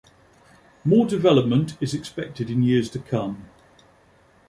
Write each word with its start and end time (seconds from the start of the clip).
More 0.83 1.05
development 1.05 1.77
is 1.79 1.93
expected 1.93 2.49
in 2.49 2.63
years 2.63 2.89
to 2.89 2.97
come. 2.99 3.47